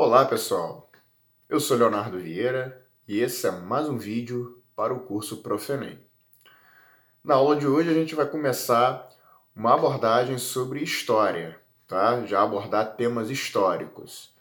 [0.00, 0.88] Olá pessoal,
[1.48, 5.98] eu sou Leonardo Vieira e esse é mais um vídeo para o curso Profenem.
[7.24, 9.10] Na aula de hoje a gente vai começar
[9.56, 12.24] uma abordagem sobre história, tá?
[12.26, 14.32] Já abordar temas históricos.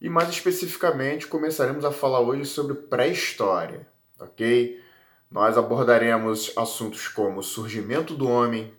[0.00, 3.86] E mais especificamente começaremos a falar hoje sobre pré-história,
[4.18, 4.82] ok?
[5.30, 8.74] Nós abordaremos assuntos como o surgimento do homem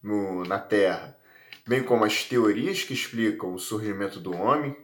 [0.00, 1.18] no, na Terra,
[1.66, 4.76] bem como as teorias que explicam o surgimento do homem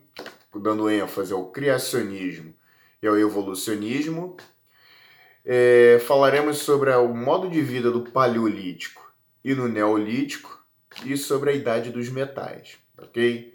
[0.60, 2.54] dando ênfase ao criacionismo
[3.02, 4.36] e ao evolucionismo.
[5.44, 9.12] É, falaremos sobre o modo de vida do Paleolítico
[9.44, 10.62] e no Neolítico
[11.04, 13.54] e sobre a idade dos metais, ok?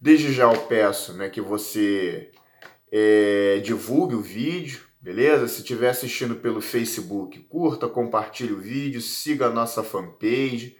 [0.00, 2.30] Desde já eu peço né, que você
[2.90, 5.46] é, divulgue o vídeo, beleza?
[5.48, 10.76] Se estiver assistindo pelo Facebook, curta, compartilhe o vídeo, siga a nossa fanpage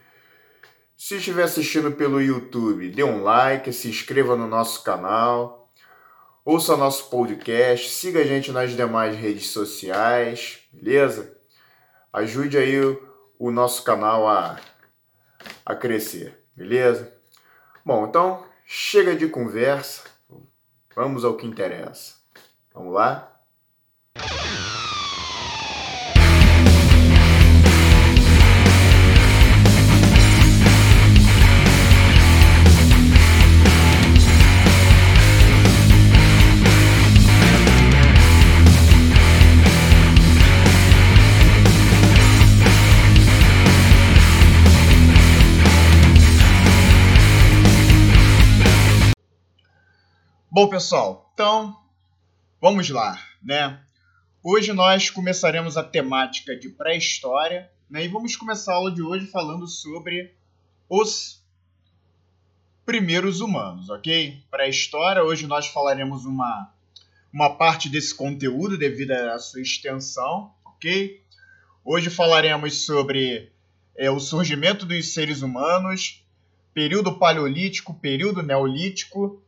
[1.02, 5.68] se estiver assistindo pelo YouTube, dê um like, se inscreva no nosso canal,
[6.44, 11.36] ouça nosso podcast, siga a gente nas demais redes sociais, beleza?
[12.12, 12.78] Ajude aí
[13.36, 14.60] o, nosso canal a,
[15.66, 17.12] a crescer, beleza?
[17.84, 20.04] Bom, então chega de conversa,
[20.94, 22.14] vamos ao que interessa.
[22.72, 23.40] Vamos lá?
[50.54, 51.74] Bom, pessoal, então
[52.60, 53.80] vamos lá, né?
[54.42, 58.04] Hoje nós começaremos a temática de pré-história, né?
[58.04, 60.34] E vamos começar a aula de hoje falando sobre
[60.90, 61.42] os
[62.84, 64.44] primeiros humanos, ok?
[64.50, 66.70] Pré-história, hoje nós falaremos uma,
[67.32, 71.18] uma parte desse conteúdo devido à sua extensão, ok?
[71.82, 73.50] Hoje falaremos sobre
[73.96, 76.22] é, o surgimento dos seres humanos,
[76.74, 79.41] período paleolítico, período neolítico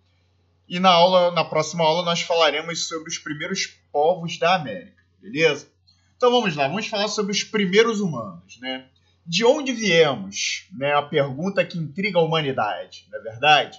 [0.68, 5.68] e na aula, na próxima aula, nós falaremos sobre os primeiros povos da América, beleza?
[6.16, 8.86] Então vamos lá, vamos falar sobre os primeiros humanos, né?
[9.26, 10.66] De onde viemos?
[10.72, 10.92] Né?
[10.94, 13.78] A pergunta que intriga a humanidade, não é verdade?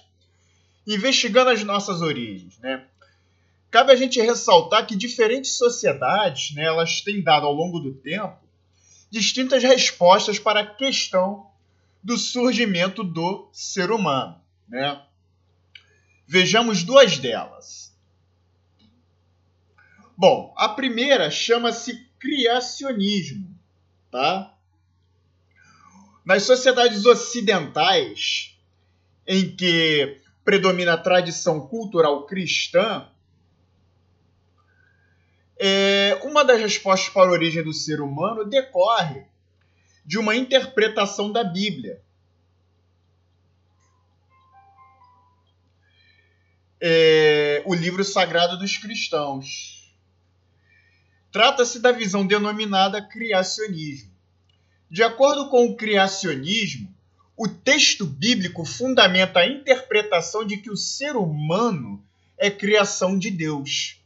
[0.88, 2.86] Investigando as nossas origens, né?
[3.72, 8.38] Cabe a gente ressaltar que diferentes sociedades, né, elas têm dado ao longo do tempo
[9.12, 11.48] distintas respostas para a questão
[12.04, 15.02] do surgimento do ser humano, né?
[16.28, 17.96] Vejamos duas delas.
[20.18, 23.54] Bom, a primeira chama-se criacionismo,
[24.10, 24.54] tá?
[26.24, 28.58] Nas sociedades ocidentais,
[29.28, 33.08] em que predomina a tradição cultural cristã,
[35.58, 39.26] é, uma das respostas para a origem do ser humano decorre
[40.06, 42.02] de uma interpretação da Bíblia,
[46.88, 49.92] é, o livro sagrado dos cristãos.
[51.32, 54.12] Trata-se da visão denominada criacionismo.
[54.88, 56.96] De acordo com o criacionismo,
[57.36, 62.06] o texto bíblico fundamenta a interpretação de que o ser humano
[62.38, 64.00] é criação de Deus.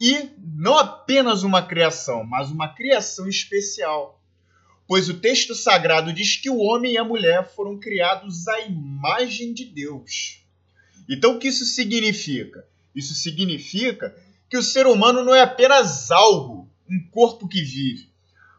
[0.00, 4.22] E não apenas uma criação, mas uma criação especial.
[4.86, 9.52] Pois o texto sagrado diz que o homem e a mulher foram criados à imagem
[9.52, 10.39] de Deus.
[11.10, 12.64] Então, o que isso significa?
[12.94, 14.16] Isso significa
[14.48, 18.08] que o ser humano não é apenas algo, um corpo que vive,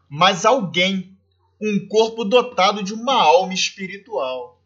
[0.06, 1.16] mas alguém,
[1.58, 4.60] um corpo dotado de uma alma espiritual.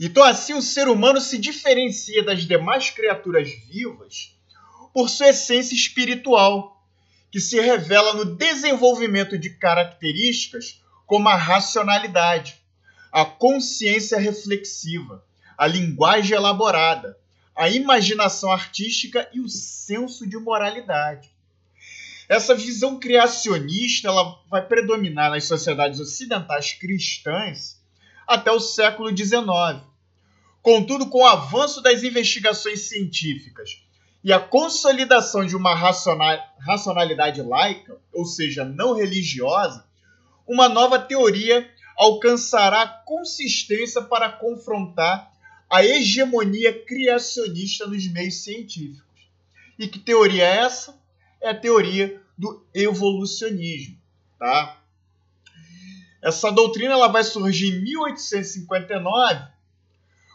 [0.00, 4.34] Então, assim, o ser humano se diferencia das demais criaturas vivas
[4.94, 6.82] por sua essência espiritual,
[7.30, 12.56] que se revela no desenvolvimento de características como a racionalidade,
[13.12, 15.22] a consciência reflexiva,
[15.60, 17.18] a linguagem elaborada,
[17.54, 21.30] a imaginação artística e o senso de moralidade.
[22.26, 27.78] Essa visão criacionista ela vai predominar nas sociedades ocidentais cristãs
[28.26, 29.84] até o século XIX.
[30.62, 33.82] Contudo, com o avanço das investigações científicas
[34.24, 39.84] e a consolidação de uma racionalidade laica, ou seja, não religiosa,
[40.46, 45.29] uma nova teoria alcançará consistência para confrontar
[45.70, 49.04] a hegemonia criacionista nos meios científicos.
[49.78, 51.00] E que teoria é essa?
[51.40, 53.96] É a teoria do evolucionismo,
[54.38, 54.78] tá?
[56.20, 59.48] Essa doutrina ela vai surgir em 1859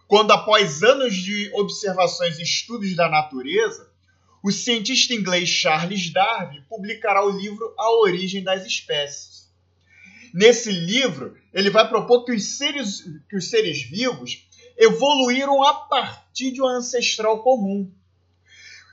[0.08, 3.90] quando, após anos de observações e estudos da natureza,
[4.44, 9.50] o cientista inglês Charles Darwin publicará o livro A Origem das Espécies.
[10.34, 14.48] Nesse livro, ele vai propor que os seres, que os seres vivos
[14.78, 17.92] evoluíram a partir de um ancestral comum.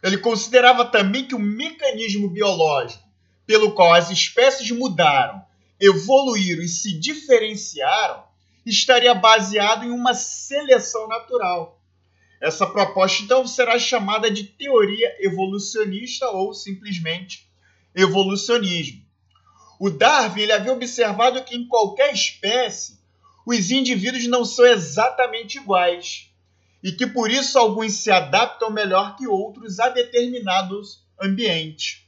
[0.02, 3.02] Ele considerava também que o mecanismo biológico
[3.46, 5.44] pelo qual as espécies mudaram,
[5.80, 8.24] evoluíram e se diferenciaram
[8.64, 11.80] estaria baseado em uma seleção natural.
[12.40, 17.48] Essa proposta então será chamada de teoria evolucionista ou simplesmente
[17.94, 19.02] evolucionismo.
[19.78, 23.01] O Darwin havia observado que em qualquer espécie
[23.46, 26.30] os indivíduos não são exatamente iguais
[26.82, 32.02] e que por isso alguns se adaptam melhor que outros a determinados ambientes.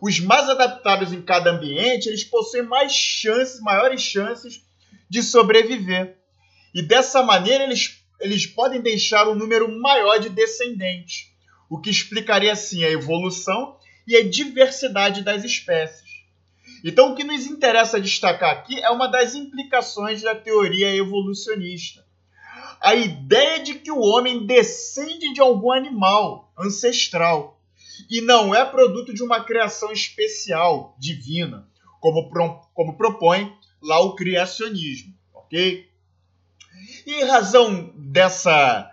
[0.00, 4.62] Os mais adaptados em cada ambiente, eles possuem mais chances, maiores chances
[5.08, 6.18] de sobreviver.
[6.74, 11.32] E dessa maneira eles, eles podem deixar um número maior de descendentes,
[11.68, 13.76] o que explicaria assim a evolução
[14.06, 16.05] e a diversidade das espécies.
[16.86, 22.06] Então, o que nos interessa destacar aqui é uma das implicações da teoria evolucionista.
[22.80, 27.60] A ideia de que o homem descende de algum animal ancestral
[28.08, 31.68] e não é produto de uma criação especial, divina,
[31.98, 32.30] como,
[32.72, 33.52] como propõe
[33.82, 35.90] lá o criacionismo, ok?
[37.04, 38.88] E em razão dessa,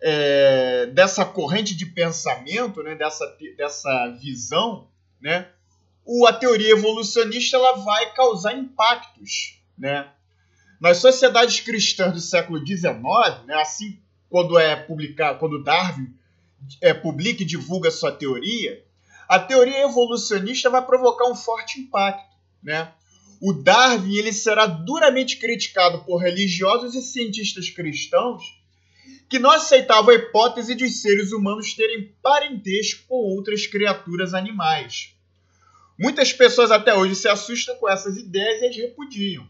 [0.00, 3.26] é, dessa corrente de pensamento, né, dessa,
[3.56, 4.88] dessa visão,
[5.20, 5.48] né,
[6.04, 9.60] o, a teoria evolucionista ela vai causar impactos.
[9.76, 10.08] Né?
[10.80, 12.92] Nas sociedades cristãs do século XIX,
[13.46, 13.98] né, assim
[14.28, 16.12] quando é publicado, quando Darwin
[16.80, 18.84] é, publica e divulga sua teoria,
[19.28, 22.34] a teoria evolucionista vai provocar um forte impacto.
[22.62, 22.92] Né?
[23.46, 28.42] o Darwin ele será duramente criticado por religiosos e cientistas cristãos
[29.28, 35.14] que não aceitavam a hipótese de os seres humanos terem parentesco com outras criaturas animais.
[35.98, 39.48] Muitas pessoas até hoje se assustam com essas ideias e as repudiam.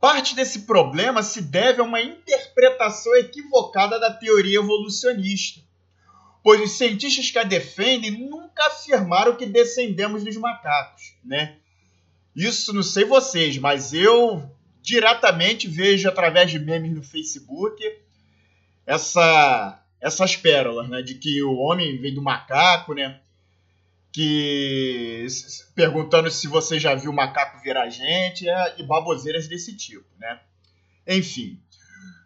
[0.00, 5.60] Parte desse problema se deve a uma interpretação equivocada da teoria evolucionista,
[6.42, 11.56] pois os cientistas que a defendem nunca afirmaram que descendemos dos macacos, né?
[12.34, 14.48] Isso não sei vocês, mas eu
[14.80, 17.82] diretamente vejo através de memes no Facebook
[18.86, 21.02] essa, essas pérolas, né?
[21.02, 23.20] De que o homem vem do macaco, né?
[24.12, 25.26] Que
[25.74, 30.40] perguntando se você já viu macaco virar gente é, e baboseiras desse tipo, né?
[31.06, 31.60] Enfim.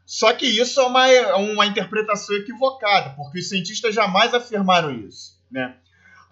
[0.06, 5.40] Só que isso é uma, é uma interpretação equivocada, porque os cientistas jamais afirmaram isso,
[5.50, 5.76] né?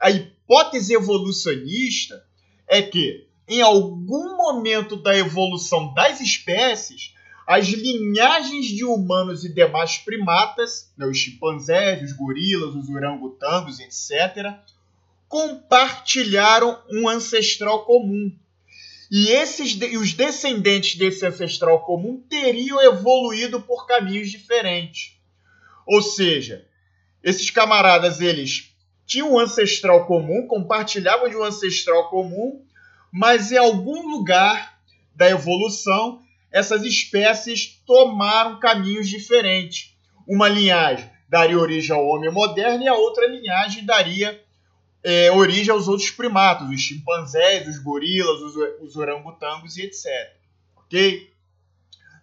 [0.01, 2.25] A hipótese evolucionista
[2.69, 7.13] é que em algum momento da evolução das espécies,
[7.45, 14.55] as linhagens de humanos e demais primatas, né, os chimpanzés, os gorilas, os orangotangos, etc.,
[15.31, 18.37] compartilharam um ancestral comum.
[19.09, 25.17] E esses e os descendentes desse ancestral comum teriam evoluído por caminhos diferentes.
[25.87, 26.67] Ou seja,
[27.23, 28.75] esses camaradas eles
[29.07, 32.65] tinham um ancestral comum, compartilhavam de um ancestral comum,
[33.13, 34.81] mas em algum lugar
[35.15, 39.95] da evolução, essas espécies tomaram caminhos diferentes.
[40.27, 44.41] Uma linhagem daria origem ao homem moderno e a outra linhagem daria
[45.03, 50.07] é, origem aos outros primatas, os chimpanzés, os gorilas, os, os orangotangos e etc.
[50.77, 51.33] Ok?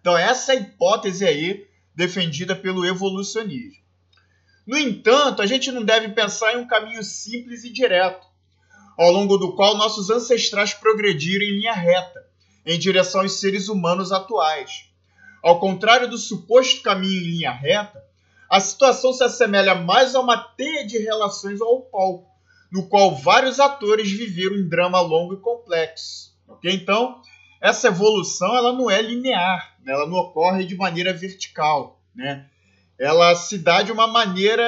[0.00, 3.82] Então, essa é hipótese aí defendida pelo evolucionismo.
[4.66, 8.26] No entanto, a gente não deve pensar em um caminho simples e direto
[8.98, 12.26] ao longo do qual nossos ancestrais progrediram em linha reta,
[12.66, 14.90] em direção aos seres humanos atuais.
[15.42, 18.04] Ao contrário do suposto caminho em linha reta,
[18.50, 22.28] a situação se assemelha mais a uma teia de relações ao palco,
[22.70, 26.36] no qual vários atores viveram um drama longo e complexo.
[26.46, 26.72] Okay?
[26.72, 27.20] Então,
[27.60, 29.92] essa evolução ela não é linear, né?
[29.92, 32.00] ela não ocorre de maneira vertical.
[32.14, 32.46] Né?
[32.98, 34.66] Ela se dá de uma maneira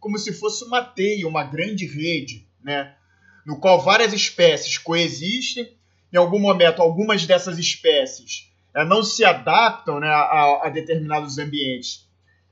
[0.00, 2.46] como se fosse uma teia, uma grande rede.
[2.62, 2.94] Né?
[3.44, 5.76] no qual várias espécies coexistem.
[6.12, 12.06] Em algum momento, algumas dessas espécies é, não se adaptam né, a, a, determinados ambientes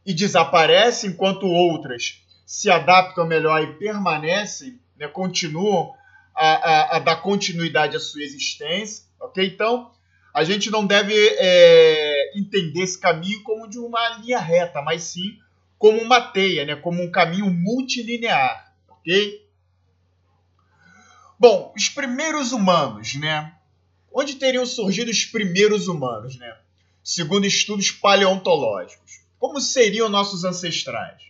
[0.04, 5.94] e desaparecem, enquanto outras se adaptam melhor e permanecem, né, continuam
[6.34, 9.06] a, a, a, dar continuidade à sua existência.
[9.18, 9.44] ok?
[9.44, 9.90] Então,
[10.32, 15.38] a gente não deve é, entender esse caminho como de uma linha reta, mas sim
[15.78, 18.74] como uma teia, né, como um caminho multilinear.
[18.88, 19.48] ok?
[21.38, 23.54] Bom, os primeiros humanos, né?
[24.12, 26.54] Onde teriam surgido os primeiros humanos, né?
[27.02, 29.20] segundo estudos paleontológicos.
[29.38, 31.29] Como seriam nossos ancestrais?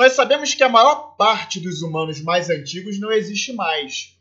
[0.00, 4.16] Nós sabemos que a maior parte dos humanos mais antigos não existe mais.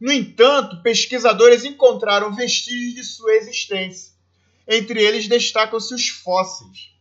[0.00, 4.12] No entanto, pesquisadores encontraram vestígios de sua existência.
[4.68, 6.92] Entre eles destacam-se os fósseis.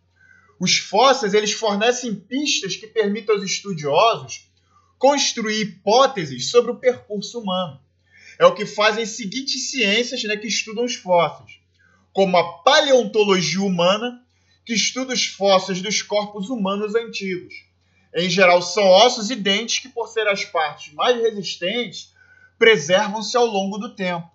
[0.60, 4.50] Os fósseis eles fornecem pistas que permitem aos estudiosos
[4.98, 7.80] construir hipóteses sobre o percurso humano.
[8.40, 11.60] É o que fazem as seguintes ciências né, que estudam os fósseis,
[12.12, 14.26] como a paleontologia humana,
[14.66, 17.67] que estuda os fósseis dos corpos humanos antigos.
[18.18, 22.16] Em geral, são ossos e dentes que, por ser as partes mais resistentes,
[22.58, 24.28] preservam-se ao longo do tempo.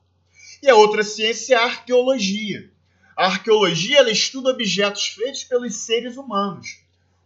[0.63, 2.71] E a outra ciência é a arqueologia.
[3.17, 6.79] A arqueologia ela estuda objetos feitos pelos seres humanos,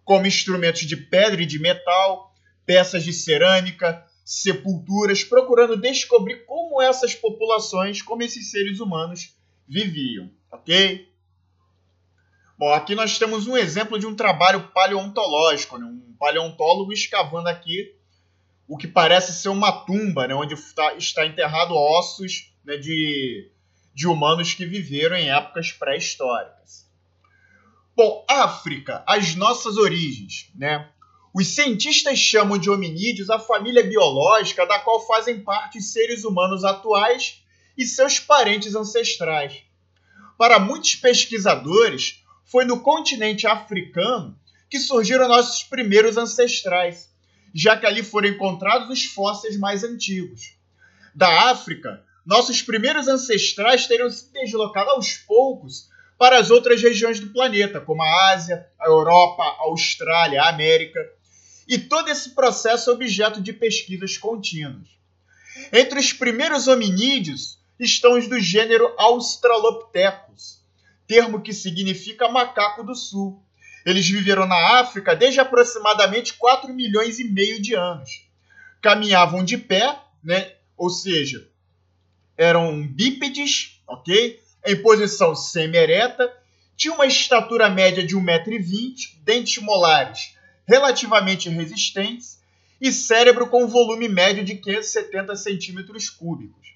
[0.03, 2.35] como instrumentos de pedra e de metal,
[2.65, 9.37] peças de cerâmica, sepulturas, procurando descobrir como essas populações, como esses seres humanos
[9.69, 11.07] viviam, ok?
[12.59, 15.85] Bom, aqui nós temos um exemplo de um trabalho paleontológico, né?
[15.85, 17.95] um paleontólogo escavando aqui
[18.67, 20.35] o que parece ser uma tumba, né?
[20.35, 22.79] onde está, enterrado ossos né?
[22.79, 23.51] de,
[23.95, 26.87] de humanos que viveram em épocas pré-históricas.
[27.95, 30.91] Bom, África, as nossas origens, né?
[31.33, 36.63] Os cientistas chamam de hominídeos a família biológica da qual fazem parte os seres humanos
[36.65, 37.43] atuais
[37.77, 39.63] e seus parentes ancestrais.
[40.37, 42.23] Para muitos pesquisadores,
[42.57, 44.35] foi no continente africano
[44.71, 47.07] que surgiram nossos primeiros ancestrais,
[47.55, 50.55] já que ali foram encontrados os fósseis mais antigos.
[51.15, 57.31] Da África, nossos primeiros ancestrais teriam se deslocado aos poucos para as outras regiões do
[57.31, 60.99] planeta, como a Ásia, a Europa, a Austrália, a América
[61.69, 64.89] e todo esse processo é objeto de pesquisas contínuas.
[65.71, 70.56] Entre os primeiros hominídeos estão os do gênero Australopithecus,
[71.07, 73.43] termo que significa macaco do sul.
[73.85, 78.27] Eles viveram na África desde aproximadamente 4 milhões e meio de anos.
[78.83, 80.53] Caminhavam de pé, né?
[80.77, 81.49] ou seja,
[82.37, 84.41] eram bípedes, ok?
[84.65, 86.31] Em posição semi-ereta,
[86.77, 90.37] tinham uma estatura média de 1,20m, dentes molares
[90.67, 92.41] relativamente resistentes
[92.81, 96.76] e cérebro com volume médio de 570 centímetros cúbicos.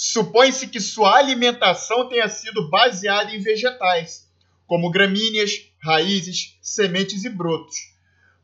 [0.00, 4.30] Supõe-se que sua alimentação tenha sido baseada em vegetais,
[4.64, 7.74] como gramíneas, raízes, sementes e brotos.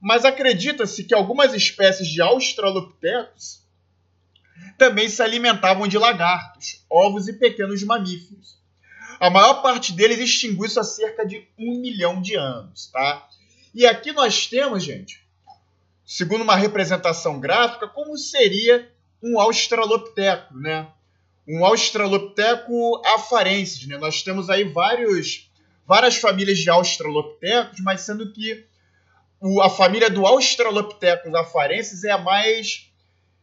[0.00, 3.62] Mas acredita-se que algumas espécies de Australopithecus
[4.76, 8.58] também se alimentavam de lagartos, ovos e pequenos mamíferos.
[9.20, 13.28] A maior parte deles extinguiu-se há cerca de um milhão de anos, tá?
[13.72, 15.24] E aqui nós temos, gente,
[16.04, 18.90] segundo uma representação gráfica, como seria
[19.22, 20.88] um australopiteco, né?
[21.46, 23.98] Um australopiteco afarensis, né?
[23.98, 25.50] Nós temos aí vários,
[25.86, 28.64] várias famílias de australopitecos, mas sendo que
[29.40, 32.90] o, a família do australopithecus afarensis é a mais,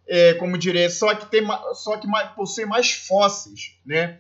[0.08, 4.20] é, como diria, só que, tem, só que mais, possui mais fósseis, né?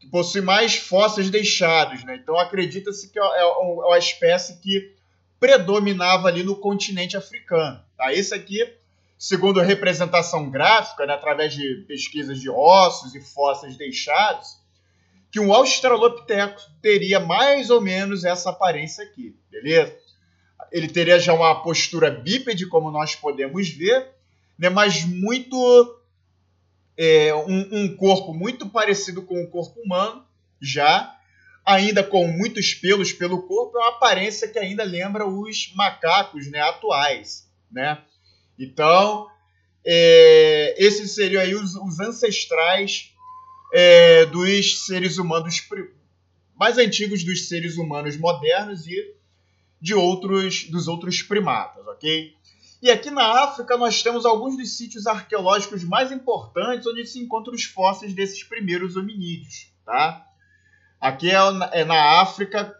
[0.00, 2.18] Que possui mais fósseis deixados, né?
[2.22, 4.94] Então acredita-se que é, é, é uma espécie que
[5.38, 7.84] predominava ali no continente africano.
[7.96, 8.12] Tá?
[8.12, 8.64] Esse aqui,
[9.22, 14.58] segundo a representação gráfica, né, através de pesquisas de ossos e fósseis deixados,
[15.30, 19.96] que um australopiteco teria mais ou menos essa aparência aqui, beleza?
[20.72, 24.08] Ele teria já uma postura bípede, como nós podemos ver,
[24.58, 26.00] né, mas muito
[26.96, 30.26] é, um, um corpo muito parecido com o corpo humano,
[30.60, 31.16] já
[31.64, 36.58] ainda com muitos pelos pelo corpo, é uma aparência que ainda lembra os macacos né,
[36.58, 37.48] atuais.
[37.70, 38.02] Né?
[38.58, 39.28] Então,
[39.84, 43.12] é, esses seriam aí os, os ancestrais
[43.72, 45.66] é, dos seres humanos
[46.54, 49.14] mais antigos dos seres humanos modernos e
[49.80, 52.36] de outros dos outros primatas, ok?
[52.80, 57.54] E aqui na África nós temos alguns dos sítios arqueológicos mais importantes onde se encontram
[57.54, 60.26] os fósseis desses primeiros hominídeos, tá?
[61.00, 61.36] Aqui é,
[61.72, 62.76] é na África,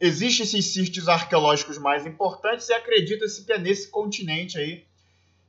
[0.00, 4.84] existem esses sítios arqueológicos mais importantes e acredita-se que é nesse continente aí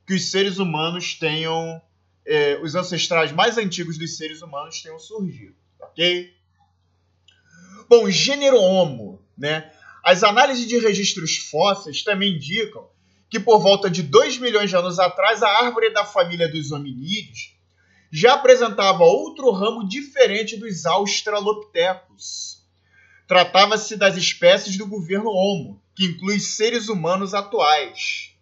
[0.06, 1.80] que os seres humanos tenham,
[2.26, 6.32] é, os ancestrais mais antigos dos seres humanos tenham surgido, ok?
[7.88, 9.72] Bom, gênero Homo, né?
[10.02, 12.88] As análises de registros fósseis também indicam
[13.28, 17.54] que por volta de 2 milhões de anos atrás a árvore da família dos hominídeos
[18.10, 22.57] já apresentava outro ramo diferente dos australopithecus.
[23.28, 28.34] Tratava-se das espécies do governo Homo, que inclui seres humanos atuais.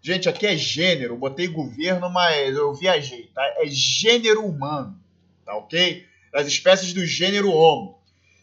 [0.00, 3.42] Gente, aqui é gênero, botei governo, mas eu viajei, tá?
[3.56, 4.96] É gênero humano,
[5.44, 6.06] tá ok?
[6.32, 7.98] Das espécies do gênero Homo,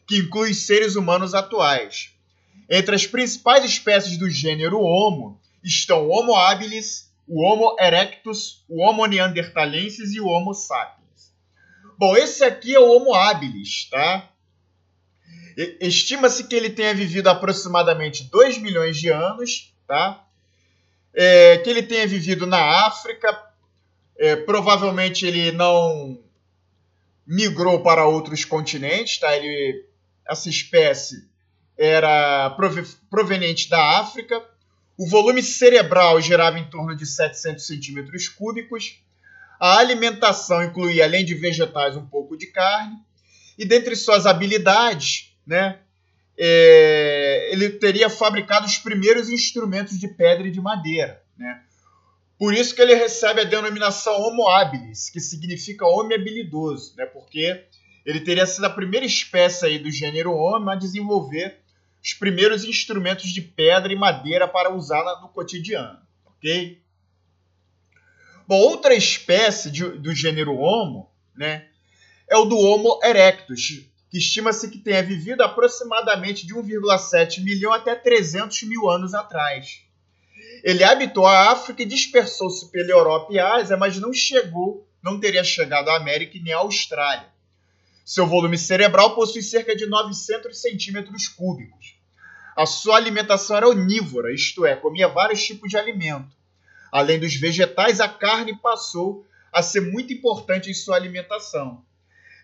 [0.05, 2.09] que inclui seres humanos atuais.
[2.69, 8.81] Entre as principais espécies do gênero Homo estão o Homo habilis, o Homo erectus, o
[8.81, 11.33] Homo neanderthalensis e o Homo sapiens.
[11.97, 14.30] Bom, esse aqui é o Homo habilis, tá?
[15.79, 20.23] Estima-se que ele tenha vivido aproximadamente 2 milhões de anos, tá?
[21.13, 23.37] É, que ele tenha vivido na África,
[24.17, 26.19] é, provavelmente ele não
[27.27, 29.35] migrou para outros continentes, tá?
[29.35, 29.85] Ele,
[30.27, 31.29] essa espécie
[31.77, 32.55] era
[33.09, 34.43] proveniente da África.
[34.97, 39.01] O volume cerebral girava em torno de 700 centímetros cúbicos.
[39.59, 42.95] A alimentação incluía, além de vegetais, um pouco de carne.
[43.57, 45.79] E dentre suas habilidades, né,
[46.37, 51.21] é, ele teria fabricado os primeiros instrumentos de pedra e de madeira.
[51.37, 51.61] Né?
[52.37, 57.05] Por isso que ele recebe a denominação Homo habilis, que significa homem habilidoso, né?
[57.05, 57.63] porque
[58.05, 61.59] ele teria sido a primeira espécie aí do gênero homem a desenvolver
[62.03, 66.81] os primeiros instrumentos de pedra e madeira para usar no cotidiano, ok?
[68.47, 71.67] Bom, outra espécie de, do gênero Homo, né,
[72.27, 77.95] é o do Homo erectus, que estima-se que tenha vivido aproximadamente de 1,7 milhão até
[77.95, 79.79] 300 mil anos atrás.
[80.65, 85.45] Ele habitou a África e dispersou-se pela Europa e Ásia, mas não chegou, não teria
[85.45, 87.25] chegado à América nem à Austrália.
[88.03, 91.95] Seu volume cerebral possui cerca de 900 centímetros cúbicos.
[92.57, 96.35] A sua alimentação era onívora, isto é, comia vários tipos de alimento.
[96.91, 101.81] Além dos vegetais, a carne passou a ser muito importante em sua alimentação.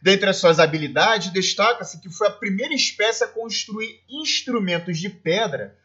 [0.01, 5.77] Dentre as suas habilidades, destaca-se que foi a primeira espécie a construir instrumentos de pedra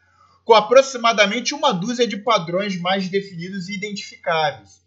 [0.45, 4.81] com aproximadamente uma dúzia de padrões mais definidos e identificáveis,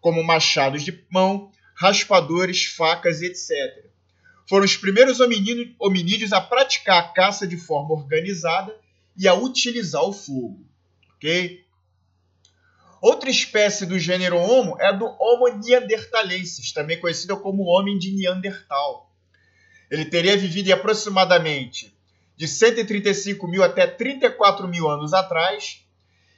[0.00, 3.86] como machados de mão, raspadores, facas, etc
[4.48, 8.74] foram os primeiros hominídeos a praticar a caça de forma organizada
[9.16, 10.64] e a utilizar o fogo.
[11.16, 11.65] Ok?
[13.06, 18.10] Outra espécie do gênero Homo é a do Homo neanderthalensis, também conhecida como homem de
[18.10, 19.08] Neandertal.
[19.88, 21.96] Ele teria vivido aproximadamente
[22.36, 25.84] de 135 mil até 34 mil anos atrás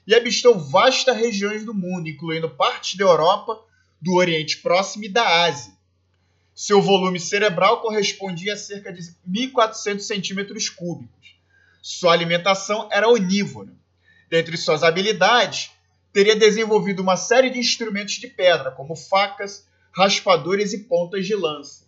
[0.06, 3.58] e avistou vastas regiões do mundo, incluindo partes da Europa,
[4.00, 5.78] do Oriente Próximo e da Ásia
[6.58, 9.00] seu volume cerebral correspondia a cerca de
[9.30, 11.36] 1.400 centímetros cúbicos.
[11.80, 13.72] Sua alimentação era onívora.
[14.28, 15.70] Dentre suas habilidades,
[16.18, 21.84] teria desenvolvido uma série de instrumentos de pedra, como facas, raspadores e pontas de lança,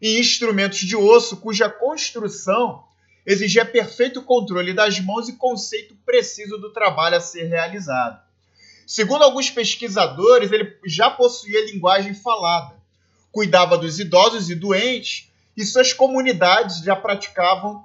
[0.00, 2.82] e instrumentos de osso cuja construção
[3.26, 8.22] exigia perfeito controle das mãos e conceito preciso do trabalho a ser realizado.
[8.86, 12.74] Segundo alguns pesquisadores, ele já possuía linguagem falada,
[13.30, 17.84] cuidava dos idosos e doentes, e suas comunidades já praticavam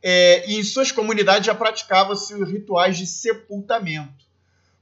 [0.00, 4.27] é, e em suas comunidades já praticavam-se rituais de sepultamento.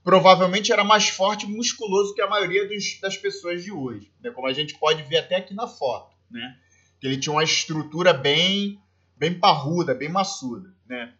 [0.06, 4.30] Provavelmente era mais forte e musculoso que a maioria dos, das pessoas de hoje, né?
[4.30, 6.14] como a gente pode ver até aqui na foto.
[6.30, 6.56] Né?
[7.02, 8.80] Ele tinha uma estrutura bem,
[9.16, 10.72] bem parruda, bem maçuda.
[10.88, 11.12] Né?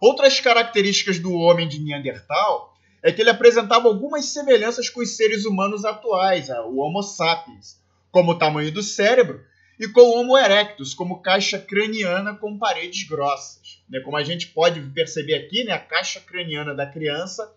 [0.00, 5.44] Outras características do homem de Neandertal é que ele apresentava algumas semelhanças com os seres
[5.44, 7.78] humanos atuais, o Homo sapiens,
[8.10, 9.44] como o tamanho do cérebro,
[9.78, 13.84] e com o Homo erectus, como caixa craniana com paredes grossas.
[13.90, 14.00] Né?
[14.00, 17.54] Como a gente pode perceber aqui, né, a caixa craniana da criança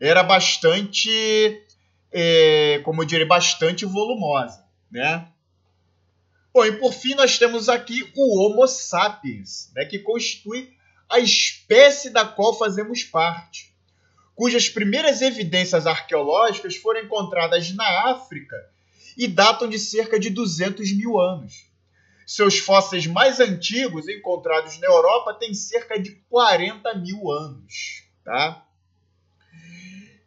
[0.00, 1.62] era bastante,
[2.12, 4.64] é, como eu diria, bastante volumosa.
[4.90, 5.26] Né?
[6.52, 10.72] Bom, e por fim nós temos aqui o Homo sapiens, né, que constitui
[11.08, 13.68] a espécie da qual fazemos parte
[14.38, 18.54] cujas primeiras evidências arqueológicas foram encontradas na África
[19.16, 21.66] e datam de cerca de 200 mil anos.
[22.24, 28.04] Seus fósseis mais antigos, encontrados na Europa, têm cerca de 40 mil anos.
[28.24, 28.64] Tá?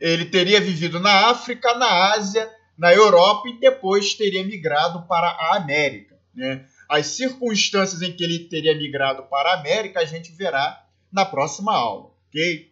[0.01, 5.57] Ele teria vivido na África, na Ásia, na Europa e depois teria migrado para a
[5.57, 6.17] América.
[6.33, 6.65] Né?
[6.89, 11.73] As circunstâncias em que ele teria migrado para a América a gente verá na próxima
[11.73, 12.09] aula.
[12.29, 12.71] ok?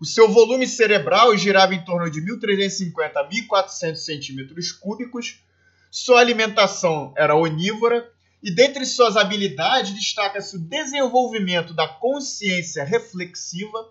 [0.00, 5.40] O seu volume cerebral girava em torno de 1.350 a 1.400 centímetros cúbicos.
[5.90, 8.08] Sua alimentação era onívora
[8.42, 13.88] e dentre suas habilidades destaca-se o desenvolvimento da consciência reflexiva,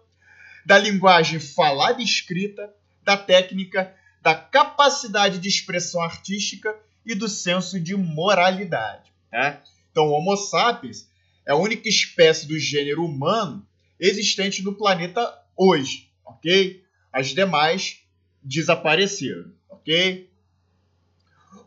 [0.70, 7.80] da linguagem falada e escrita, da técnica, da capacidade de expressão artística e do senso
[7.80, 9.12] de moralidade.
[9.32, 9.60] Né?
[9.90, 11.10] Então, o Homo sapiens
[11.44, 13.68] é a única espécie do gênero humano
[14.00, 16.84] existente no planeta hoje, ok?
[17.12, 18.02] As demais
[18.44, 20.30] desapareceram, ok?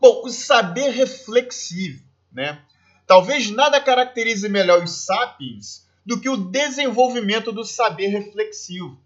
[0.01, 2.62] Bom, o saber reflexivo, né?
[3.05, 9.01] Talvez nada caracterize melhor os sapiens do que o desenvolvimento do saber reflexivo,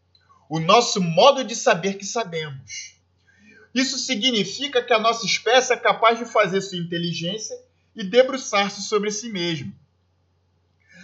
[0.48, 2.96] o nosso modo de saber que sabemos.
[3.74, 7.54] Isso significa que a nossa espécie é capaz de fazer sua inteligência
[7.94, 9.72] e debruçar-se sobre si mesmo.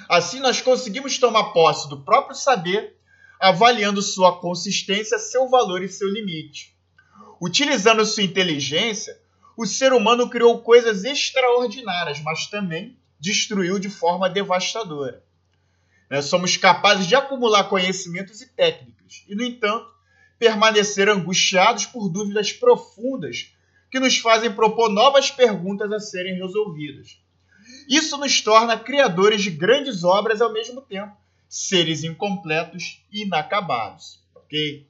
[0.08, 2.96] Assim, nós conseguimos tomar posse do próprio saber,
[3.40, 6.74] avaliando sua consistência, seu valor e seu limite.
[7.40, 9.18] Utilizando sua inteligência,
[9.56, 15.22] o ser humano criou coisas extraordinárias, mas também destruiu de forma devastadora.
[16.12, 16.20] Né?
[16.20, 19.90] Somos capazes de acumular conhecimentos e técnicas, e, no entanto,
[20.38, 23.50] permanecer angustiados por dúvidas profundas
[23.90, 27.18] que nos fazem propor novas perguntas a serem resolvidas.
[27.88, 31.16] Isso nos torna criadores de grandes obras ao mesmo tempo,
[31.48, 34.22] seres incompletos e inacabados.
[34.34, 34.86] Ok?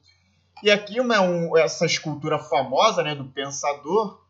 [0.61, 4.21] E aqui uma, um, essa escultura famosa né, do pensador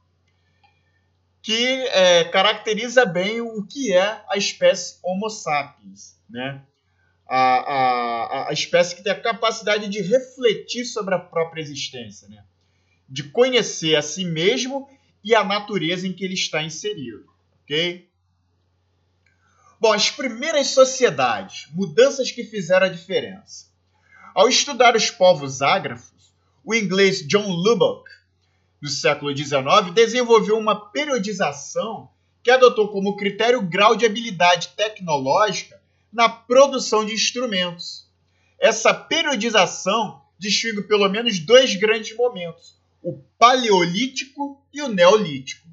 [1.41, 6.61] que é, caracteriza bem o que é a espécie Homo sapiens, né?
[7.27, 12.43] A, a, a espécie que tem a capacidade de refletir sobre a própria existência, né?
[13.07, 14.89] de conhecer a si mesmo
[15.23, 17.25] e a natureza em que ele está inserido,
[17.63, 18.09] ok?
[19.79, 23.67] Bom, as primeiras sociedades, mudanças que fizeram a diferença.
[24.33, 26.33] Ao estudar os povos ágrafos,
[26.63, 28.09] o inglês John Lubbock
[28.83, 32.09] no século XIX, desenvolveu uma periodização
[32.43, 35.81] que adotou como critério o grau de habilidade tecnológica
[36.13, 38.07] na produção de instrumentos.
[38.59, 45.67] Essa periodização distingue pelo menos dois grandes momentos: o Paleolítico e o Neolítico.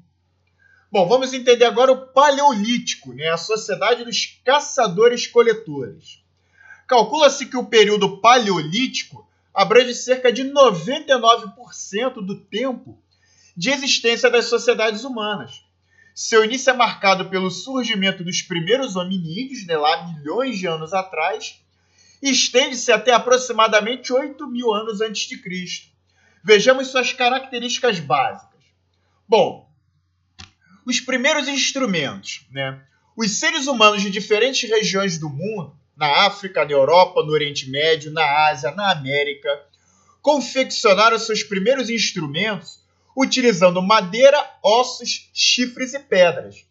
[0.91, 3.29] Bom, vamos entender agora o Paleolítico, né?
[3.29, 6.21] a sociedade dos caçadores-coletores.
[6.85, 13.01] Calcula-se que o período Paleolítico abrange cerca de 99% do tempo
[13.55, 15.60] de existência das sociedades humanas.
[16.13, 21.59] Seu início é marcado pelo surgimento dos primeiros hominídeos, né, lá milhões de anos atrás,
[22.21, 25.87] e estende-se até aproximadamente 8 mil anos antes de Cristo.
[26.43, 28.59] Vejamos suas características básicas.
[29.27, 29.69] Bom,
[30.85, 32.81] os primeiros instrumentos, né?
[33.15, 38.11] Os seres humanos de diferentes regiões do mundo na África, na Europa, no Oriente Médio,
[38.11, 39.49] na Ásia, na América,
[40.21, 42.80] confeccionaram seus primeiros instrumentos
[43.15, 46.65] utilizando madeira, ossos, chifres e pedras.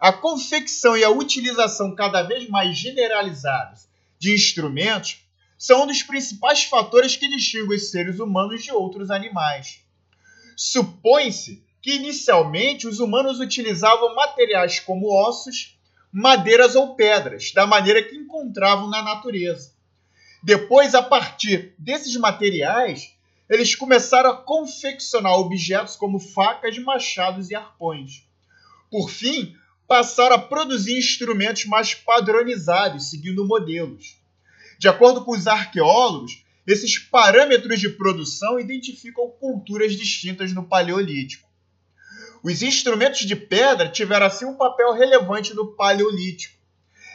[0.00, 5.24] A confecção e a utilização cada vez mais generalizadas de instrumentos
[5.58, 9.80] são um dos principais fatores que distinguem os seres humanos de outros animais.
[10.56, 15.78] Supõe-se que inicialmente os humanos utilizavam materiais como ossos,
[16.12, 19.72] madeiras ou pedras, da maneira que encontravam na natureza.
[20.42, 23.15] Depois, a partir desses materiais,
[23.48, 28.26] eles começaram a confeccionar objetos como facas, machados e arpões.
[28.90, 29.54] Por fim,
[29.86, 34.16] passaram a produzir instrumentos mais padronizados, seguindo modelos.
[34.78, 41.48] De acordo com os arqueólogos, esses parâmetros de produção identificam culturas distintas no Paleolítico.
[42.42, 46.56] Os instrumentos de pedra tiveram assim um papel relevante no Paleolítico.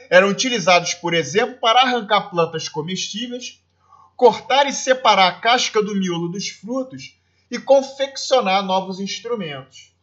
[0.09, 3.61] Eram utilizados, por exemplo, para arrancar plantas comestíveis,
[4.21, 7.17] cortar e separar a casca do miolo dos frutos
[7.49, 9.95] e confeccionar novos instrumentos.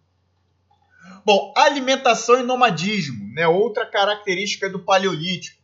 [1.24, 3.46] Bom, alimentação e nomadismo, né?
[3.46, 5.62] outra característica do Paleolítico.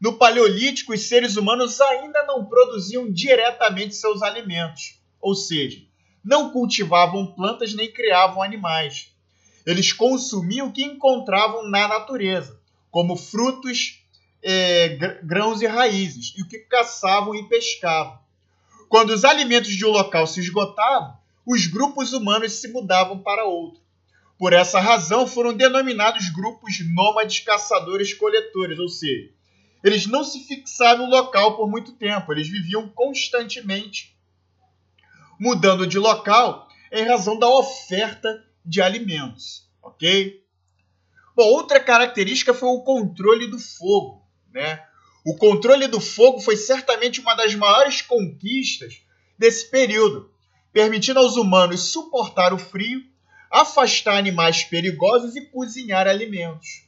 [0.00, 5.80] No Paleolítico, os seres humanos ainda não produziam diretamente seus alimentos, ou seja,
[6.24, 9.14] não cultivavam plantas nem criavam animais.
[9.64, 14.04] Eles consumiam o que encontravam na natureza, como frutos,
[14.48, 14.90] é,
[15.24, 18.16] grãos e raízes, e o que caçavam e pescavam.
[18.88, 23.80] Quando os alimentos de um local se esgotavam, os grupos humanos se mudavam para outro.
[24.38, 29.30] Por essa razão, foram denominados grupos nômades caçadores-coletores, ou seja,
[29.82, 34.16] eles não se fixavam no local por muito tempo, eles viviam constantemente
[35.40, 40.40] mudando de local em razão da oferta de alimentos, ok?
[41.34, 44.25] Bom, outra característica foi o controle do fogo,
[44.56, 44.82] né?
[45.22, 49.02] O controle do fogo foi certamente uma das maiores conquistas
[49.38, 50.30] desse período,
[50.72, 53.02] permitindo aos humanos suportar o frio,
[53.50, 56.86] afastar animais perigosos e cozinhar alimentos.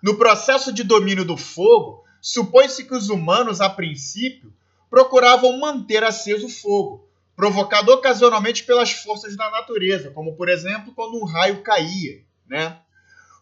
[0.00, 4.52] No processo de domínio do fogo, supõe-se que os humanos, a princípio,
[4.88, 11.18] procuravam manter aceso o fogo, provocado ocasionalmente pelas forças da natureza, como por exemplo quando
[11.20, 12.22] um raio caía.
[12.46, 12.78] Né?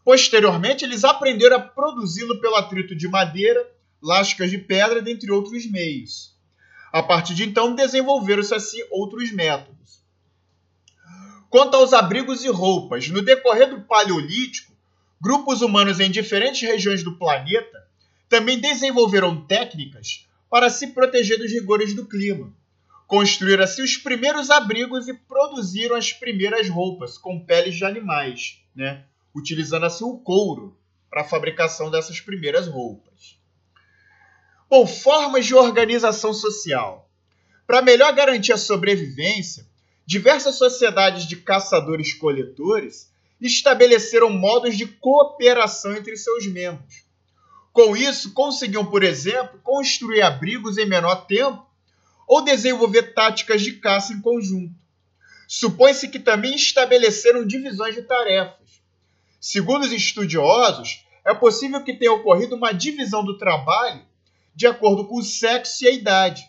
[0.08, 3.70] Posteriormente, eles aprenderam a produzi-lo pelo atrito de madeira,
[4.02, 6.34] lascas de pedra, dentre outros meios.
[6.90, 10.02] A partir de então, desenvolveram-se assim outros métodos.
[11.50, 14.72] Quanto aos abrigos e roupas, no decorrer do Paleolítico,
[15.20, 17.86] grupos humanos em diferentes regiões do planeta
[18.30, 22.50] também desenvolveram técnicas para se proteger dos rigores do clima.
[23.06, 29.04] Construíram assim os primeiros abrigos e produziram as primeiras roupas com peles de animais, né?
[29.34, 30.76] Utilizando assim o couro
[31.10, 33.38] para a fabricação dessas primeiras roupas.
[34.68, 37.08] Bom, formas de organização social.
[37.66, 39.66] Para melhor garantir a sobrevivência,
[40.04, 43.10] diversas sociedades de caçadores-coletores
[43.40, 47.06] estabeleceram modos de cooperação entre seus membros.
[47.72, 51.64] Com isso, conseguiam, por exemplo, construir abrigos em menor tempo
[52.26, 54.74] ou desenvolver táticas de caça em conjunto.
[55.46, 58.67] Supõe-se que também estabeleceram divisões de tarefas.
[59.40, 64.02] Segundo os estudiosos, é possível que tenha ocorrido uma divisão do trabalho
[64.54, 66.44] de acordo com o sexo e a idade.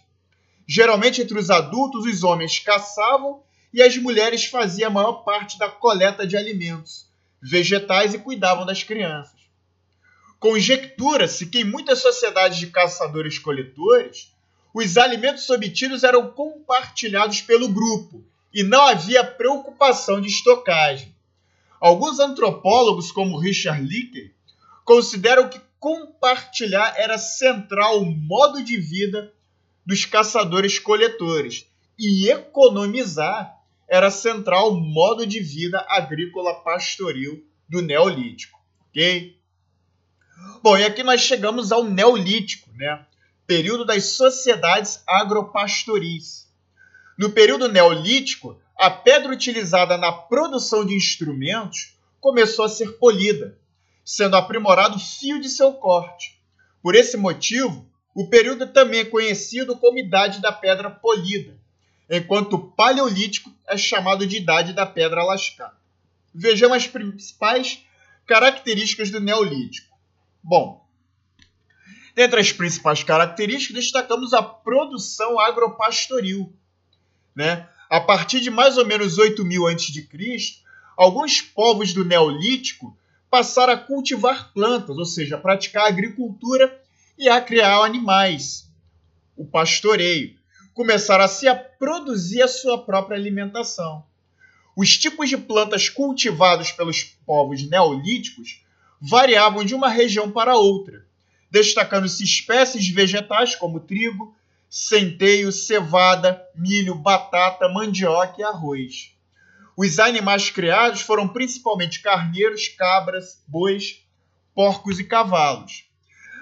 [0.68, 5.70] Geralmente, entre os adultos, os homens caçavam e as mulheres faziam a maior parte da
[5.70, 7.06] coleta de alimentos,
[7.40, 9.40] vegetais e cuidavam das crianças.
[10.40, 14.34] Conjectura-se que em muitas sociedades de caçadores-coletores,
[14.74, 21.14] os alimentos obtidos eram compartilhados pelo grupo e não havia preocupação de estocagem.
[21.80, 24.34] Alguns antropólogos, como Richard Leakey,
[24.84, 29.34] consideram que compartilhar era central o modo de vida
[29.86, 31.66] dos caçadores-coletores
[31.98, 33.56] e economizar
[33.88, 39.38] era central o modo de vida agrícola pastoril do Neolítico, ok?
[40.62, 43.06] Bom, e aqui nós chegamos ao Neolítico, né?
[43.50, 46.48] período das sociedades agropastoris.
[47.18, 53.60] No período neolítico, a pedra utilizada na produção de instrumentos começou a ser polida,
[54.06, 56.40] sendo aprimorado o fio de seu corte.
[56.82, 61.60] Por esse motivo, o período também é conhecido como Idade da Pedra Polida,
[62.10, 65.78] enquanto o Paleolítico é chamado de Idade da Pedra Lascada.
[66.34, 67.84] Vejamos as principais
[68.26, 69.94] características do Neolítico.
[70.42, 70.88] Bom,
[72.16, 76.54] Dentre as principais características, destacamos a produção agropastoril.
[77.34, 77.66] Né?
[77.90, 80.08] A partir de mais ou menos 8000 a.C.,
[80.96, 82.96] alguns povos do Neolítico
[83.30, 86.82] passaram a cultivar plantas, ou seja, a praticar agricultura
[87.18, 88.70] e a criar animais,
[89.36, 90.36] o pastoreio.
[90.74, 94.06] Começaram assim a produzir a sua própria alimentação.
[94.76, 98.62] Os tipos de plantas cultivados pelos povos neolíticos
[99.02, 101.10] variavam de uma região para outra
[101.50, 104.36] destacando-se espécies vegetais como trigo,
[104.70, 109.16] centeio, cevada, milho, batata, mandioca e arroz.
[109.76, 114.04] Os animais criados foram principalmente carneiros, cabras, bois,
[114.54, 115.86] porcos e cavalos.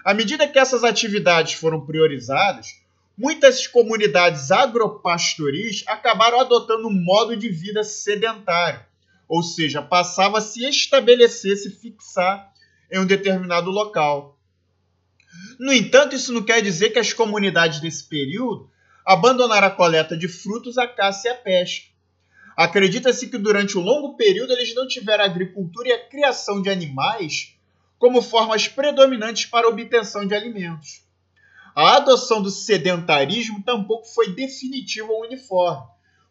[0.03, 2.81] À medida que essas atividades foram priorizadas,
[3.17, 8.79] muitas comunidades agropastoris acabaram adotando um modo de vida sedentário,
[9.27, 12.51] ou seja, passava a se estabelecer, se fixar
[12.91, 14.36] em um determinado local.
[15.59, 18.69] No entanto, isso não quer dizer que as comunidades desse período
[19.05, 21.87] abandonaram a coleta de frutos, a caça e a pesca.
[22.55, 26.69] Acredita-se que durante um longo período eles não tiveram a agricultura e a criação de
[26.69, 27.53] animais
[27.99, 31.03] como formas predominantes para a obtenção de alimentos.
[31.75, 35.85] A adoção do sedentarismo tampouco foi definitiva ou uniforme,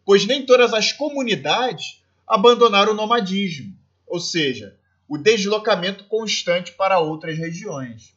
[0.05, 3.73] pois nem todas as comunidades abandonaram o nomadismo,
[4.07, 4.77] ou seja,
[5.09, 8.16] o deslocamento constante para outras regiões.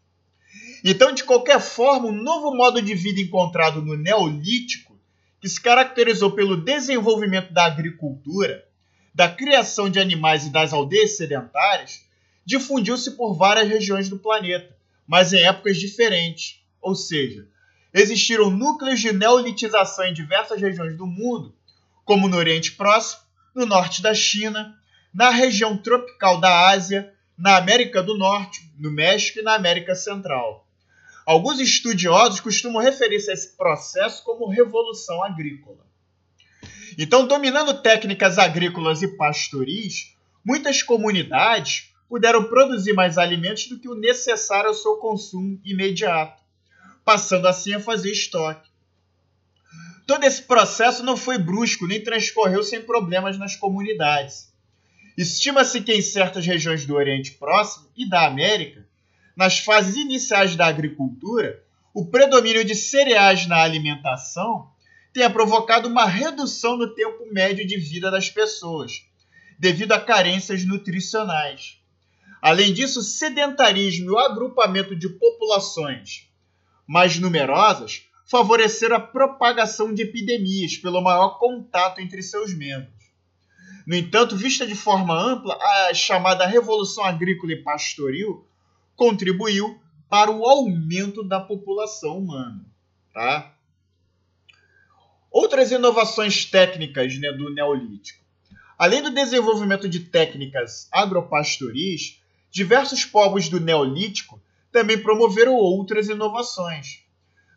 [0.83, 4.97] Então, de qualquer forma, o novo modo de vida encontrado no Neolítico,
[5.41, 8.65] que se caracterizou pelo desenvolvimento da agricultura,
[9.13, 12.05] da criação de animais e das aldeias sedentárias,
[12.45, 14.75] difundiu-se por várias regiões do planeta,
[15.07, 16.59] mas em épocas diferentes.
[16.81, 17.47] Ou seja,
[17.93, 21.53] existiram núcleos de neolitização em diversas regiões do mundo,
[22.05, 23.21] como no Oriente Próximo,
[23.53, 24.77] no norte da China,
[25.13, 30.67] na região tropical da Ásia, na América do Norte, no México e na América Central.
[31.25, 35.87] Alguns estudiosos costumam referir-se a esse processo como revolução agrícola.
[36.97, 43.95] Então, dominando técnicas agrícolas e pastoris, muitas comunidades puderam produzir mais alimentos do que o
[43.95, 46.43] necessário ao seu consumo imediato,
[47.05, 48.69] passando assim a fazer estoque.
[50.05, 54.48] Todo esse processo não foi brusco nem transcorreu sem problemas nas comunidades.
[55.19, 58.87] Estima-se que em certas regiões do Oriente Próximo e da América,
[59.35, 61.61] nas fases iniciais da agricultura,
[61.93, 64.71] o predomínio de cereais na alimentação
[65.11, 69.03] tenha provocado uma redução no tempo médio de vida das pessoas,
[69.59, 71.81] devido a carências nutricionais.
[72.41, 76.29] Além disso, o sedentarismo e o agrupamento de populações
[76.87, 82.98] mais numerosas favoreceram a propagação de epidemias pelo maior contato entre seus membros.
[83.89, 88.45] No entanto, vista de forma ampla, a chamada Revolução Agrícola e Pastoril
[88.95, 92.63] contribuiu para o aumento da população humana.
[93.11, 93.51] Tá?
[95.31, 98.23] Outras inovações técnicas né, do Neolítico.
[98.77, 102.21] Além do desenvolvimento de técnicas agropastoris,
[102.51, 104.39] diversos povos do Neolítico
[104.71, 106.99] também promoveram outras inovações.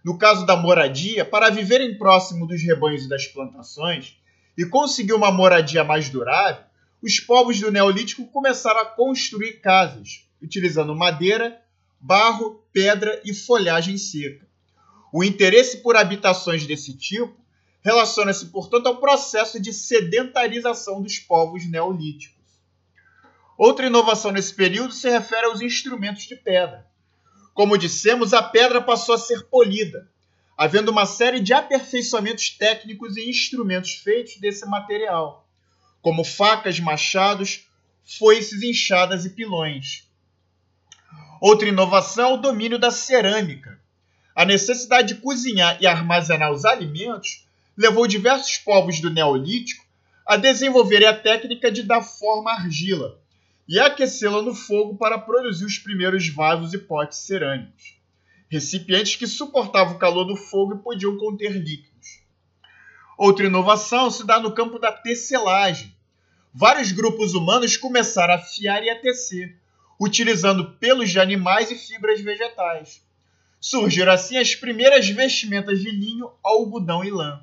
[0.02, 4.16] No caso da moradia, para viverem próximo dos rebanhos e das plantações
[4.56, 6.64] e conseguir uma moradia mais durável,
[7.02, 11.60] os povos do Neolítico começaram a construir casas, utilizando madeira,
[12.00, 14.46] barro, pedra e folhagem seca.
[15.12, 17.36] O interesse por habitações desse tipo
[17.82, 22.40] relaciona-se, portanto, ao processo de sedentarização dos povos neolíticos.
[23.58, 26.86] Outra inovação nesse período se refere aos instrumentos de pedra.
[27.52, 30.08] Como dissemos, a pedra passou a ser polida,
[30.56, 35.48] havendo uma série de aperfeiçoamentos técnicos e instrumentos feitos desse material,
[36.00, 37.66] como facas, machados,
[38.18, 40.08] foices, enxadas e pilões.
[41.40, 43.80] Outra inovação é o domínio da cerâmica.
[44.34, 49.84] A necessidade de cozinhar e armazenar os alimentos levou diversos povos do Neolítico
[50.26, 53.18] a desenvolverem a técnica de dar forma à argila
[53.68, 57.96] e aquecê-la no fogo para produzir os primeiros vasos e potes cerâmicos,
[58.52, 62.20] recipientes que suportavam o calor do fogo e podiam conter líquidos.
[63.16, 65.96] Outra inovação se dá no campo da tecelagem.
[66.52, 69.56] Vários grupos humanos começaram a fiar e a tecer,
[69.98, 73.02] utilizando pelos de animais e fibras vegetais.
[73.58, 77.40] Surgiram assim as primeiras vestimentas de linho, algodão e lã.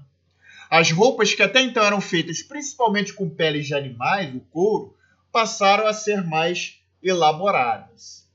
[0.69, 4.95] As roupas, que até então eram feitas principalmente com peles de animais, o couro,
[5.31, 8.28] passaram a ser mais elaboradas.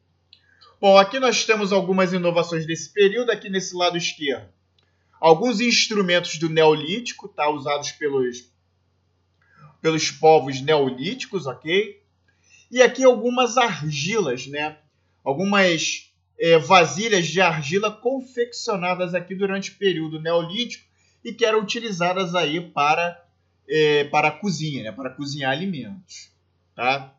[0.84, 4.46] Bom, aqui nós temos algumas inovações desse período, aqui nesse lado esquerdo.
[5.18, 8.52] Alguns instrumentos do Neolítico, tá, usados pelos,
[9.80, 12.02] pelos povos neolíticos, ok?
[12.70, 14.76] E aqui algumas argilas, né?
[15.24, 20.84] Algumas é, vasilhas de argila confeccionadas aqui durante o período neolítico
[21.24, 23.24] e que eram utilizadas aí para,
[23.66, 24.92] é, para a cozinha, né?
[24.92, 26.30] para cozinhar alimentos.
[26.76, 27.10] Tá?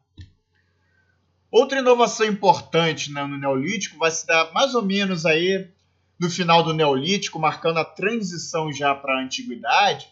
[1.52, 5.70] Outra inovação importante né, no Neolítico vai se dar mais ou menos aí
[6.20, 10.08] no final do Neolítico, marcando a transição já para a Antiguidade,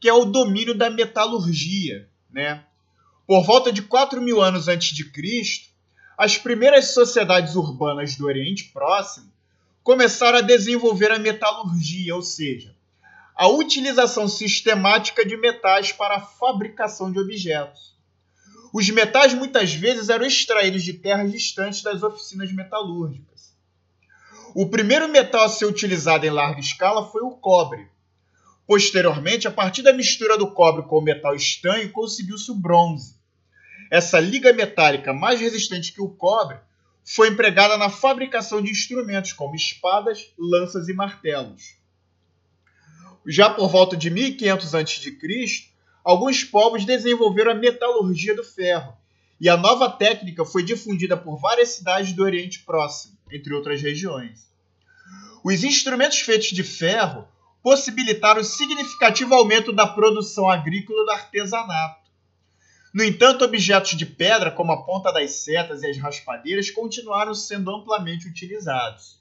[0.00, 2.08] que é o domínio da metalurgia.
[2.30, 2.64] Né?
[3.26, 5.68] Por volta de 4 mil anos antes de Cristo,
[6.16, 9.32] as primeiras sociedades urbanas do Oriente Próximo
[9.82, 12.74] começaram a desenvolver a metalurgia, ou seja,
[13.34, 17.93] a utilização sistemática de metais para a fabricação de objetos.
[18.74, 23.54] Os metais muitas vezes eram extraídos de terras distantes das oficinas metalúrgicas.
[24.52, 27.88] O primeiro metal a ser utilizado em larga escala foi o cobre.
[28.66, 33.14] Posteriormente, a partir da mistura do cobre com o metal estanho, conseguiu-se o bronze.
[33.92, 36.58] Essa liga metálica mais resistente que o cobre
[37.04, 41.76] foi empregada na fabricação de instrumentos como espadas, lanças e martelos.
[43.24, 45.73] Já por volta de 1500 a.C.,
[46.04, 48.94] alguns povos desenvolveram a metalurgia do ferro,
[49.40, 54.46] e a nova técnica foi difundida por várias cidades do Oriente Próximo, entre outras regiões.
[55.42, 57.26] Os instrumentos feitos de ferro
[57.62, 62.04] possibilitaram significativo aumento da produção agrícola e do artesanato.
[62.92, 67.74] No entanto, objetos de pedra, como a ponta das setas e as raspadeiras, continuaram sendo
[67.74, 69.18] amplamente utilizados.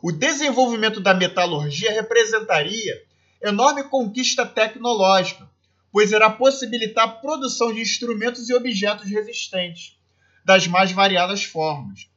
[0.00, 3.02] O desenvolvimento da metalurgia representaria
[3.42, 5.48] enorme conquista tecnológica,
[5.92, 9.96] pois irá possibilitar a produção de instrumentos e objetos resistentes,
[10.44, 12.08] das mais variadas formas.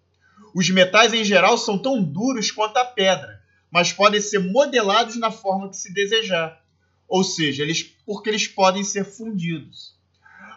[0.54, 5.32] Os metais em geral são tão duros quanto a pedra, mas podem ser modelados na
[5.32, 6.62] forma que se desejar,
[7.08, 9.96] ou seja, eles, porque eles podem ser fundidos.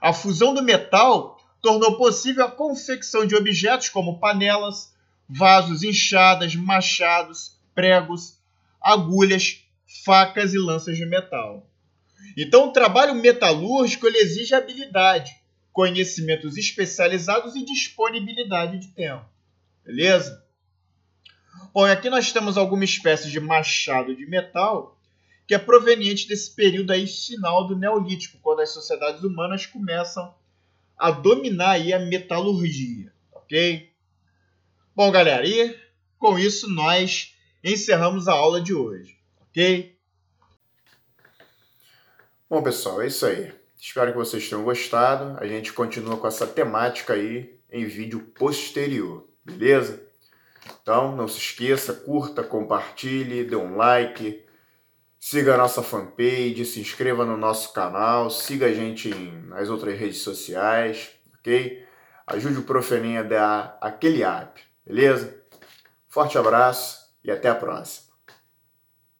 [0.00, 4.92] A fusão do metal tornou possível a confecção de objetos como panelas,
[5.28, 8.38] vasos, enxadas, machados, pregos,
[8.80, 9.64] agulhas,
[10.04, 11.66] facas e lanças de metal.
[12.36, 15.34] Então, o trabalho metalúrgico ele exige habilidade,
[15.72, 19.24] conhecimentos especializados e disponibilidade de tempo.
[19.84, 20.44] Beleza?
[21.72, 24.98] Bom, aqui nós temos alguma espécie de machado de metal
[25.46, 30.34] que é proveniente desse período aí final do Neolítico, quando as sociedades humanas começam
[30.96, 33.90] a dominar aí a metalurgia, ok?
[34.96, 35.76] Bom, galera, e
[36.18, 39.93] com isso nós encerramos a aula de hoje, ok?
[42.54, 43.52] Bom, pessoal, é isso aí.
[43.76, 45.36] Espero que vocês tenham gostado.
[45.40, 50.00] A gente continua com essa temática aí em vídeo posterior, beleza?
[50.80, 54.46] Então, não se esqueça, curta, compartilhe, dê um like,
[55.18, 59.12] Siga a nossa fanpage, se inscreva no nosso canal, siga a gente
[59.48, 61.84] nas outras redes sociais, ok?
[62.24, 65.42] Ajude o Profeninha a dar aquele app, beleza?
[66.06, 68.13] Forte abraço e até a próxima.